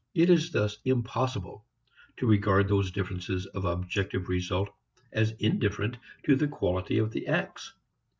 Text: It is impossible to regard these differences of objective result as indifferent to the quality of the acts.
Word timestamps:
It 0.15 0.31
is 0.31 0.79
impossible 0.83 1.63
to 2.17 2.25
regard 2.25 2.67
these 2.69 2.89
differences 2.89 3.45
of 3.45 3.65
objective 3.65 4.29
result 4.29 4.71
as 5.13 5.33
indifferent 5.33 5.97
to 6.23 6.35
the 6.35 6.47
quality 6.47 6.97
of 6.97 7.11
the 7.11 7.27
acts. 7.27 7.75